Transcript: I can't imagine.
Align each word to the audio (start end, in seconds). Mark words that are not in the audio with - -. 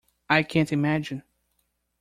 I 0.31 0.41
can't 0.41 0.73
imagine. 0.73 1.21